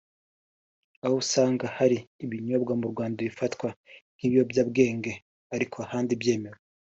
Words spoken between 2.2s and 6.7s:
ibinyobwa mu Rwanda bifatwa nk’ibiyobyabwenge ariko ahandi byemewe